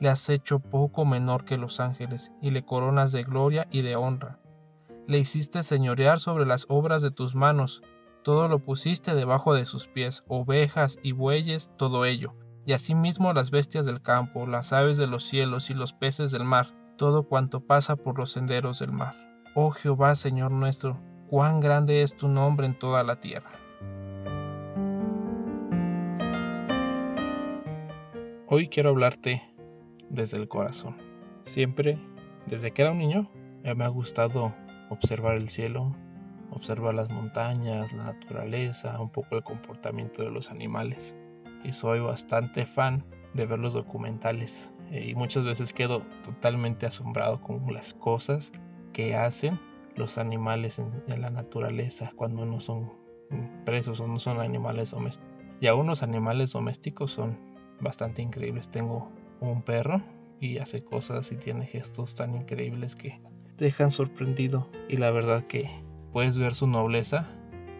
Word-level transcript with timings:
Le 0.00 0.08
has 0.08 0.28
hecho 0.28 0.58
poco 0.58 1.04
menor 1.04 1.44
que 1.44 1.56
los 1.56 1.80
ángeles 1.80 2.32
y 2.42 2.50
le 2.50 2.64
coronas 2.64 3.12
de 3.12 3.22
gloria 3.22 3.66
y 3.70 3.82
de 3.82 3.96
honra. 3.96 4.40
Le 5.06 5.18
hiciste 5.18 5.62
señorear 5.62 6.18
sobre 6.18 6.46
las 6.46 6.66
obras 6.68 7.02
de 7.02 7.10
tus 7.10 7.34
manos, 7.34 7.82
todo 8.22 8.48
lo 8.48 8.58
pusiste 8.58 9.14
debajo 9.14 9.54
de 9.54 9.66
sus 9.66 9.86
pies, 9.86 10.22
ovejas 10.28 10.98
y 11.02 11.12
bueyes, 11.12 11.70
todo 11.76 12.06
ello, 12.06 12.34
y 12.64 12.72
asimismo 12.72 13.32
las 13.34 13.50
bestias 13.50 13.84
del 13.84 14.00
campo, 14.00 14.46
las 14.46 14.72
aves 14.72 14.96
de 14.96 15.06
los 15.06 15.24
cielos 15.24 15.68
y 15.68 15.74
los 15.74 15.92
peces 15.92 16.30
del 16.30 16.44
mar, 16.44 16.74
todo 16.96 17.24
cuanto 17.24 17.60
pasa 17.60 17.96
por 17.96 18.18
los 18.18 18.32
senderos 18.32 18.78
del 18.78 18.92
mar. 18.92 19.14
Oh 19.54 19.70
Jehová, 19.70 20.14
Señor 20.14 20.50
nuestro, 20.50 20.98
cuán 21.28 21.60
grande 21.60 22.02
es 22.02 22.16
tu 22.16 22.28
nombre 22.28 22.66
en 22.66 22.78
toda 22.78 23.04
la 23.04 23.20
tierra. 23.20 23.50
Hoy 28.46 28.68
quiero 28.68 28.90
hablarte 28.90 29.53
desde 30.14 30.38
el 30.38 30.48
corazón. 30.48 30.96
Siempre, 31.42 31.98
desde 32.46 32.70
que 32.70 32.82
era 32.82 32.92
un 32.92 32.98
niño, 32.98 33.30
me 33.76 33.84
ha 33.84 33.88
gustado 33.88 34.54
observar 34.90 35.36
el 35.36 35.48
cielo, 35.48 35.94
observar 36.50 36.94
las 36.94 37.10
montañas, 37.10 37.92
la 37.92 38.04
naturaleza, 38.04 39.00
un 39.00 39.10
poco 39.10 39.36
el 39.36 39.42
comportamiento 39.42 40.22
de 40.22 40.30
los 40.30 40.50
animales. 40.50 41.16
Y 41.64 41.72
soy 41.72 42.00
bastante 42.00 42.66
fan 42.66 43.04
de 43.32 43.46
ver 43.46 43.58
los 43.58 43.72
documentales 43.72 44.72
eh, 44.90 45.08
y 45.08 45.14
muchas 45.14 45.44
veces 45.44 45.72
quedo 45.72 46.02
totalmente 46.22 46.86
asombrado 46.86 47.40
con 47.40 47.72
las 47.72 47.94
cosas 47.94 48.52
que 48.92 49.16
hacen 49.16 49.58
los 49.96 50.18
animales 50.18 50.78
en 50.78 51.20
la 51.20 51.30
naturaleza 51.30 52.12
cuando 52.14 52.44
no 52.44 52.60
son 52.60 52.92
presos 53.64 54.00
o 54.00 54.06
no 54.06 54.18
son 54.18 54.40
animales 54.40 54.90
domésticos. 54.90 55.32
Y 55.60 55.66
aún 55.66 55.86
los 55.86 56.02
animales 56.02 56.52
domésticos 56.52 57.12
son 57.12 57.38
bastante 57.80 58.22
increíbles. 58.22 58.70
Tengo 58.70 59.10
un 59.50 59.62
perro 59.62 60.02
y 60.40 60.58
hace 60.58 60.84
cosas 60.84 61.32
y 61.32 61.36
tiene 61.36 61.66
gestos 61.66 62.14
tan 62.14 62.34
increíbles 62.34 62.96
que 62.96 63.20
dejan 63.56 63.90
sorprendido 63.90 64.68
y 64.88 64.96
la 64.96 65.10
verdad 65.10 65.44
que 65.44 65.70
puedes 66.12 66.38
ver 66.38 66.54
su 66.54 66.66
nobleza 66.66 67.28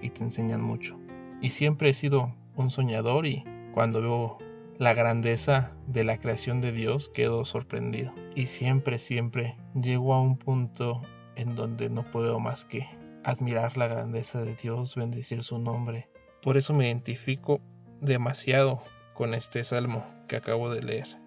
y 0.00 0.10
te 0.10 0.24
enseñan 0.24 0.60
mucho. 0.60 0.98
Y 1.40 1.50
siempre 1.50 1.90
he 1.90 1.92
sido 1.92 2.34
un 2.56 2.70
soñador 2.70 3.26
y 3.26 3.44
cuando 3.72 4.00
veo 4.00 4.38
la 4.78 4.94
grandeza 4.94 5.70
de 5.86 6.04
la 6.04 6.18
creación 6.18 6.60
de 6.60 6.72
Dios 6.72 7.08
quedo 7.08 7.44
sorprendido. 7.44 8.12
Y 8.34 8.46
siempre, 8.46 8.98
siempre 8.98 9.56
llego 9.74 10.14
a 10.14 10.20
un 10.20 10.36
punto 10.36 11.02
en 11.36 11.54
donde 11.54 11.88
no 11.88 12.10
puedo 12.10 12.40
más 12.40 12.64
que 12.64 12.88
admirar 13.24 13.76
la 13.76 13.86
grandeza 13.86 14.42
de 14.42 14.54
Dios, 14.54 14.96
bendecir 14.96 15.42
su 15.42 15.58
nombre. 15.58 16.08
Por 16.42 16.56
eso 16.56 16.74
me 16.74 16.86
identifico 16.86 17.60
demasiado 18.00 18.80
con 19.14 19.34
este 19.34 19.62
salmo 19.62 20.04
que 20.26 20.36
acabo 20.36 20.70
de 20.70 20.82
leer. 20.82 21.21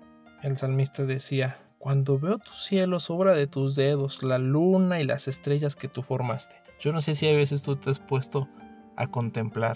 El 0.46 0.58
salmista 0.58 1.06
decía, 1.06 1.58
cuando 1.80 2.20
veo 2.20 2.38
tus 2.38 2.66
cielos, 2.66 3.10
obra 3.10 3.34
de 3.34 3.48
tus 3.48 3.76
dedos, 3.76 4.22
la 4.22 4.38
luna 4.38 5.02
y 5.02 5.04
las 5.04 5.28
estrellas 5.28 5.76
que 5.76 5.88
tú 5.88 6.04
formaste. 6.04 6.58
Yo 6.80 6.92
no 6.92 7.02
sé 7.02 7.16
si 7.16 7.28
a 7.28 7.36
veces 7.36 7.64
tú 7.64 7.78
te 7.78 7.90
has 7.90 8.00
puesto 8.00 8.48
a 8.96 9.08
contemplar 9.08 9.76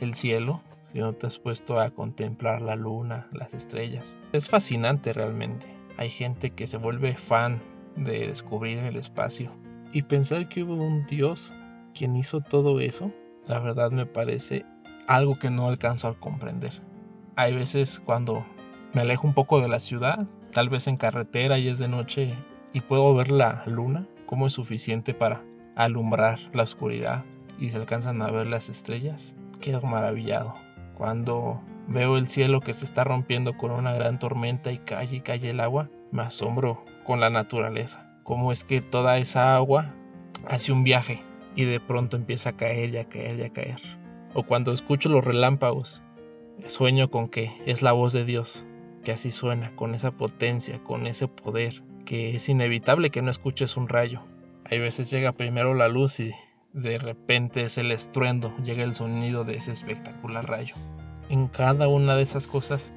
el 0.00 0.14
cielo, 0.14 0.60
si 0.86 0.98
no 0.98 1.12
te 1.12 1.28
has 1.28 1.38
puesto 1.38 1.78
a 1.78 1.90
contemplar 1.90 2.62
la 2.62 2.74
luna, 2.74 3.28
las 3.30 3.54
estrellas. 3.54 4.16
Es 4.32 4.50
fascinante 4.50 5.12
realmente. 5.12 5.68
Hay 5.98 6.10
gente 6.10 6.50
que 6.50 6.66
se 6.66 6.78
vuelve 6.78 7.14
fan 7.14 7.62
de 7.94 8.26
descubrir 8.26 8.78
el 8.78 8.96
espacio. 8.96 9.52
Y 9.92 10.02
pensar 10.02 10.48
que 10.48 10.64
hubo 10.64 10.82
un 10.82 11.06
Dios 11.06 11.52
quien 11.94 12.16
hizo 12.16 12.40
todo 12.40 12.80
eso, 12.80 13.12
la 13.46 13.60
verdad 13.60 13.92
me 13.92 14.04
parece 14.04 14.66
algo 15.06 15.38
que 15.38 15.50
no 15.50 15.68
alcanzo 15.68 16.08
a 16.08 16.18
comprender. 16.18 16.72
Hay 17.36 17.54
veces 17.54 18.02
cuando 18.04 18.44
me 18.94 19.02
alejo 19.02 19.26
un 19.26 19.34
poco 19.34 19.60
de 19.60 19.68
la 19.68 19.78
ciudad, 19.78 20.26
tal 20.52 20.68
vez 20.68 20.86
en 20.86 20.96
carretera 20.96 21.58
y 21.58 21.68
es 21.68 21.78
de 21.78 21.88
noche 21.88 22.34
y 22.72 22.80
puedo 22.80 23.14
ver 23.14 23.30
la 23.30 23.62
luna, 23.66 24.06
como 24.26 24.46
es 24.46 24.52
suficiente 24.52 25.14
para 25.14 25.42
alumbrar 25.76 26.38
la 26.52 26.62
oscuridad 26.62 27.24
y 27.58 27.70
se 27.70 27.78
alcanzan 27.78 28.22
a 28.22 28.30
ver 28.30 28.46
las 28.46 28.68
estrellas. 28.68 29.36
Quedo 29.60 29.82
maravillado. 29.82 30.54
Cuando 30.94 31.60
veo 31.86 32.16
el 32.16 32.28
cielo 32.28 32.60
que 32.60 32.72
se 32.72 32.84
está 32.84 33.04
rompiendo 33.04 33.56
con 33.56 33.70
una 33.70 33.92
gran 33.92 34.18
tormenta 34.18 34.72
y 34.72 34.78
cae 34.78 35.16
y 35.16 35.20
cae 35.20 35.50
el 35.50 35.60
agua, 35.60 35.90
me 36.10 36.22
asombro 36.22 36.84
con 37.04 37.20
la 37.20 37.30
naturaleza. 37.30 38.18
Cómo 38.22 38.52
es 38.52 38.64
que 38.64 38.80
toda 38.80 39.18
esa 39.18 39.54
agua 39.54 39.94
hace 40.46 40.72
un 40.72 40.84
viaje 40.84 41.22
y 41.54 41.64
de 41.64 41.80
pronto 41.80 42.16
empieza 42.16 42.50
a 42.50 42.56
caer 42.56 42.90
y 42.90 42.98
a 42.98 43.04
caer 43.04 43.38
y 43.38 43.42
a 43.42 43.50
caer. 43.50 43.80
O 44.34 44.44
cuando 44.44 44.72
escucho 44.72 45.08
los 45.08 45.24
relámpagos, 45.24 46.02
sueño 46.66 47.10
con 47.10 47.28
que 47.28 47.52
es 47.66 47.82
la 47.82 47.92
voz 47.92 48.12
de 48.12 48.24
Dios 48.24 48.66
que 49.08 49.12
así 49.12 49.30
suena, 49.30 49.74
con 49.74 49.94
esa 49.94 50.10
potencia, 50.10 50.84
con 50.84 51.06
ese 51.06 51.28
poder, 51.28 51.82
que 52.04 52.36
es 52.36 52.46
inevitable 52.50 53.08
que 53.08 53.22
no 53.22 53.30
escuches 53.30 53.78
un 53.78 53.88
rayo. 53.88 54.20
Hay 54.66 54.80
veces 54.80 55.10
llega 55.10 55.32
primero 55.32 55.72
la 55.72 55.88
luz 55.88 56.20
y 56.20 56.34
de 56.74 56.98
repente 56.98 57.62
es 57.62 57.78
el 57.78 57.90
estruendo, 57.90 58.54
llega 58.62 58.84
el 58.84 58.94
sonido 58.94 59.44
de 59.44 59.56
ese 59.56 59.72
espectacular 59.72 60.46
rayo. 60.46 60.74
En 61.30 61.48
cada 61.48 61.88
una 61.88 62.16
de 62.16 62.22
esas 62.22 62.46
cosas 62.46 62.92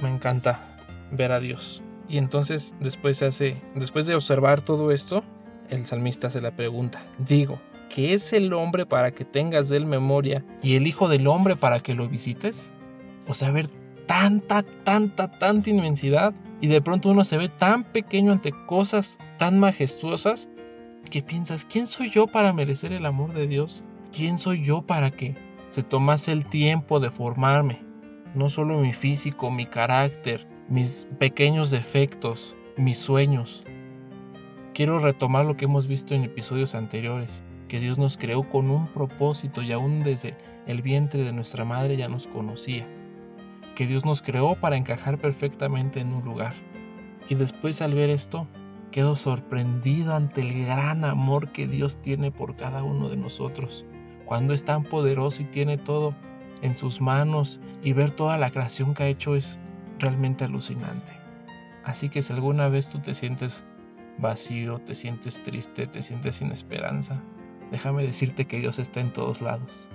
me 0.00 0.08
encanta 0.08 0.76
ver 1.10 1.32
a 1.32 1.40
Dios. 1.40 1.82
Y 2.08 2.18
entonces 2.18 2.76
después 2.78 3.16
se 3.16 3.26
hace, 3.26 3.60
después 3.74 4.06
de 4.06 4.14
observar 4.14 4.62
todo 4.62 4.92
esto, 4.92 5.24
el 5.68 5.84
salmista 5.84 6.30
se 6.30 6.40
le 6.40 6.52
pregunta, 6.52 7.02
digo, 7.18 7.60
¿qué 7.88 8.14
es 8.14 8.32
el 8.32 8.52
hombre 8.52 8.86
para 8.86 9.10
que 9.10 9.24
tengas 9.24 9.68
de 9.68 9.78
él 9.78 9.86
memoria 9.86 10.44
y 10.62 10.76
el 10.76 10.86
hijo 10.86 11.08
del 11.08 11.26
hombre 11.26 11.56
para 11.56 11.80
que 11.80 11.94
lo 11.94 12.08
visites? 12.08 12.70
O 13.26 13.34
sea, 13.34 13.50
ver 13.50 13.79
tanta, 14.10 14.64
tanta, 14.64 15.28
tanta 15.28 15.70
inmensidad 15.70 16.34
y 16.60 16.66
de 16.66 16.82
pronto 16.82 17.10
uno 17.10 17.22
se 17.22 17.36
ve 17.38 17.48
tan 17.48 17.84
pequeño 17.84 18.32
ante 18.32 18.50
cosas 18.50 19.20
tan 19.38 19.60
majestuosas 19.60 20.50
que 21.12 21.22
piensas, 21.22 21.64
¿quién 21.64 21.86
soy 21.86 22.10
yo 22.10 22.26
para 22.26 22.52
merecer 22.52 22.92
el 22.92 23.06
amor 23.06 23.32
de 23.34 23.46
Dios? 23.46 23.84
¿Quién 24.10 24.36
soy 24.36 24.64
yo 24.64 24.82
para 24.82 25.12
que 25.12 25.36
se 25.68 25.82
tomase 25.82 26.32
el 26.32 26.46
tiempo 26.48 26.98
de 26.98 27.12
formarme? 27.12 27.84
No 28.34 28.50
solo 28.50 28.80
mi 28.80 28.92
físico, 28.92 29.52
mi 29.52 29.66
carácter, 29.66 30.48
mis 30.68 31.06
pequeños 31.20 31.70
defectos, 31.70 32.56
mis 32.76 32.98
sueños. 32.98 33.62
Quiero 34.74 34.98
retomar 34.98 35.44
lo 35.44 35.56
que 35.56 35.66
hemos 35.66 35.86
visto 35.86 36.16
en 36.16 36.24
episodios 36.24 36.74
anteriores, 36.74 37.44
que 37.68 37.78
Dios 37.78 37.96
nos 37.96 38.18
creó 38.18 38.48
con 38.48 38.72
un 38.72 38.88
propósito 38.88 39.62
y 39.62 39.70
aún 39.70 40.02
desde 40.02 40.36
el 40.66 40.82
vientre 40.82 41.22
de 41.22 41.32
nuestra 41.32 41.64
madre 41.64 41.96
ya 41.96 42.08
nos 42.08 42.26
conocía 42.26 42.88
que 43.80 43.86
Dios 43.86 44.04
nos 44.04 44.20
creó 44.20 44.56
para 44.56 44.76
encajar 44.76 45.16
perfectamente 45.16 46.00
en 46.00 46.12
un 46.12 46.22
lugar. 46.22 46.52
Y 47.30 47.34
después 47.34 47.80
al 47.80 47.94
ver 47.94 48.10
esto, 48.10 48.46
quedo 48.90 49.16
sorprendido 49.16 50.14
ante 50.14 50.42
el 50.42 50.66
gran 50.66 51.02
amor 51.06 51.50
que 51.50 51.66
Dios 51.66 51.96
tiene 52.02 52.30
por 52.30 52.56
cada 52.56 52.82
uno 52.82 53.08
de 53.08 53.16
nosotros. 53.16 53.86
Cuando 54.26 54.52
es 54.52 54.66
tan 54.66 54.84
poderoso 54.84 55.40
y 55.40 55.46
tiene 55.46 55.78
todo 55.78 56.14
en 56.60 56.76
sus 56.76 57.00
manos 57.00 57.62
y 57.82 57.94
ver 57.94 58.10
toda 58.10 58.36
la 58.36 58.50
creación 58.50 58.92
que 58.92 59.04
ha 59.04 59.08
hecho 59.08 59.34
es 59.34 59.58
realmente 59.98 60.44
alucinante. 60.44 61.12
Así 61.82 62.10
que 62.10 62.20
si 62.20 62.34
alguna 62.34 62.68
vez 62.68 62.90
tú 62.90 62.98
te 62.98 63.14
sientes 63.14 63.64
vacío, 64.18 64.80
te 64.80 64.92
sientes 64.92 65.42
triste, 65.42 65.86
te 65.86 66.02
sientes 66.02 66.36
sin 66.36 66.52
esperanza, 66.52 67.22
déjame 67.70 68.02
decirte 68.02 68.44
que 68.44 68.58
Dios 68.58 68.78
está 68.78 69.00
en 69.00 69.14
todos 69.14 69.40
lados. 69.40 69.88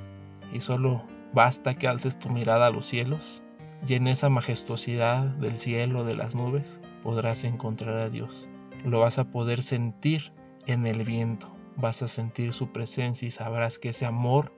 Y 0.52 0.62
solo 0.62 1.04
basta 1.36 1.76
que 1.76 1.88
alces 1.88 2.18
tu 2.18 2.30
mirada 2.30 2.66
a 2.66 2.72
los 2.72 2.88
cielos 2.88 3.44
y 3.88 3.94
en 3.94 4.08
esa 4.08 4.30
majestuosidad 4.30 5.26
del 5.26 5.58
cielo, 5.58 6.04
de 6.04 6.16
las 6.16 6.36
nubes, 6.36 6.82
podrás 7.04 7.44
encontrar 7.44 7.98
a 7.98 8.10
Dios. 8.10 8.50
Lo 8.84 9.00
vas 9.00 9.20
a 9.20 9.32
poder 9.32 9.64
sentir 9.64 10.34
en 10.66 10.88
el 10.88 11.04
viento, 11.04 11.56
vas 11.76 12.02
a 12.02 12.08
sentir 12.08 12.54
su 12.54 12.72
presencia 12.72 13.28
y 13.28 13.32
sabrás 13.32 13.80
que 13.80 13.90
ese 13.90 14.06
amor 14.06 14.54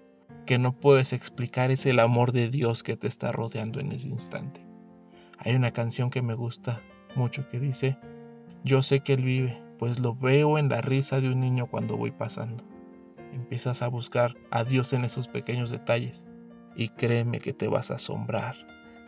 que 0.46 0.58
no 0.58 0.74
puedes 0.74 1.14
explicar 1.14 1.72
es 1.72 1.86
el 1.86 2.00
amor 2.00 2.32
de 2.32 2.50
Dios 2.50 2.84
que 2.84 2.96
te 2.96 3.08
está 3.08 3.32
rodeando 3.32 3.80
en 3.80 3.92
ese 3.92 4.10
instante. 4.10 4.66
Hay 5.38 5.56
una 5.56 5.72
canción 5.72 6.10
que 6.10 6.22
me 6.22 6.36
gusta 6.36 6.82
mucho 7.16 7.48
que 7.50 7.60
dice, 7.60 7.98
yo 8.64 8.82
sé 8.82 9.00
que 9.00 9.14
Él 9.14 9.24
vive, 9.24 9.62
pues 9.78 10.00
lo 10.00 10.16
veo 10.16 10.58
en 10.58 10.70
la 10.70 10.82
risa 10.82 11.20
de 11.20 11.30
un 11.30 11.40
niño 11.40 11.68
cuando 11.68 11.98
voy 11.98 12.12
pasando. 12.12 12.64
Empiezas 13.34 13.82
a 13.82 13.88
buscar 13.88 14.36
a 14.50 14.64
Dios 14.64 14.94
en 14.94 15.06
esos 15.06 15.28
pequeños 15.28 15.70
detalles 15.70 16.26
y 16.76 16.90
créeme 16.90 17.40
que 17.40 17.54
te 17.54 17.68
vas 17.68 17.92
a 17.92 17.96
asombrar 17.96 18.56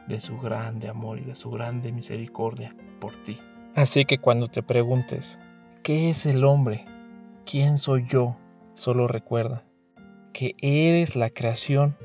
de 0.09 0.19
su 0.19 0.37
grande 0.37 0.89
amor 0.89 1.19
y 1.19 1.23
de 1.23 1.35
su 1.35 1.49
grande 1.51 1.93
misericordia 1.93 2.75
por 2.99 3.15
ti. 3.23 3.37
Así 3.75 4.03
que 4.03 4.17
cuando 4.17 4.47
te 4.47 4.63
preguntes, 4.63 5.39
¿qué 5.83 6.09
es 6.09 6.25
el 6.25 6.43
hombre? 6.43 6.85
¿Quién 7.45 7.77
soy 7.77 8.05
yo? 8.05 8.35
Solo 8.73 9.07
recuerda 9.07 9.65
que 10.33 10.55
eres 10.61 11.15
la 11.15 11.29
creación 11.29 11.95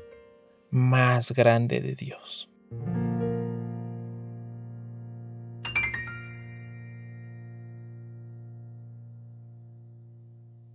más 0.69 1.31
grande 1.33 1.81
de 1.81 1.95
Dios. 1.95 2.49